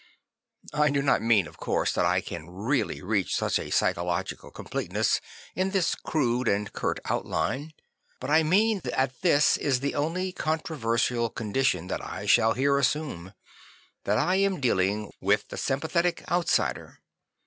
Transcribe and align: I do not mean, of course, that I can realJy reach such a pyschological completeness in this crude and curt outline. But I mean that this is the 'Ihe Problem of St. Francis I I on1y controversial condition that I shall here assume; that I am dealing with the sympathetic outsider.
I 0.73 0.89
do 0.89 1.03
not 1.03 1.21
mean, 1.21 1.45
of 1.45 1.57
course, 1.57 1.93
that 1.93 2.05
I 2.05 2.21
can 2.21 2.47
realJy 2.47 3.03
reach 3.03 3.35
such 3.35 3.59
a 3.59 3.69
pyschological 3.69 4.51
completeness 4.51 5.21
in 5.53 5.69
this 5.69 5.93
crude 5.93 6.47
and 6.47 6.73
curt 6.73 6.99
outline. 7.05 7.73
But 8.19 8.31
I 8.31 8.41
mean 8.41 8.79
that 8.83 9.21
this 9.21 9.57
is 9.57 9.79
the 9.79 9.93
'Ihe 9.93 9.93
Problem 9.93 10.13
of 10.15 10.15
St. 10.15 10.15
Francis 10.15 10.17
I 10.17 10.23
I 10.23 10.25
on1y 10.25 10.35
controversial 10.35 11.29
condition 11.29 11.87
that 11.89 12.01
I 12.03 12.25
shall 12.25 12.53
here 12.53 12.79
assume; 12.79 13.33
that 14.05 14.17
I 14.17 14.37
am 14.37 14.59
dealing 14.59 15.11
with 15.21 15.49
the 15.49 15.57
sympathetic 15.57 16.23
outsider. 16.31 16.97